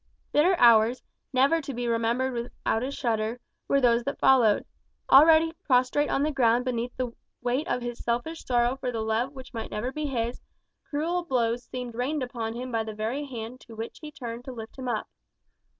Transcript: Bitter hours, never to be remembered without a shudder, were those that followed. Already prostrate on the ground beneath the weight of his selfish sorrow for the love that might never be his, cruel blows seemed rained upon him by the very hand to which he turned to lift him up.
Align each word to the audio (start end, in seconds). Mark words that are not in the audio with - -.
Bitter 0.31 0.55
hours, 0.57 1.03
never 1.31 1.61
to 1.61 1.75
be 1.75 1.87
remembered 1.87 2.33
without 2.33 2.81
a 2.81 2.89
shudder, 2.89 3.39
were 3.67 3.79
those 3.79 4.03
that 4.05 4.17
followed. 4.17 4.65
Already 5.11 5.53
prostrate 5.63 6.09
on 6.09 6.23
the 6.23 6.31
ground 6.31 6.65
beneath 6.65 6.97
the 6.97 7.11
weight 7.43 7.67
of 7.67 7.83
his 7.83 7.99
selfish 8.03 8.43
sorrow 8.43 8.75
for 8.77 8.91
the 8.91 9.01
love 9.01 9.35
that 9.35 9.53
might 9.53 9.69
never 9.69 9.91
be 9.91 10.07
his, 10.07 10.41
cruel 10.89 11.23
blows 11.23 11.65
seemed 11.65 11.93
rained 11.93 12.23
upon 12.23 12.55
him 12.55 12.71
by 12.71 12.83
the 12.83 12.95
very 12.95 13.25
hand 13.25 13.59
to 13.61 13.75
which 13.75 13.99
he 13.99 14.11
turned 14.11 14.43
to 14.45 14.51
lift 14.51 14.75
him 14.75 14.87
up. 14.87 15.07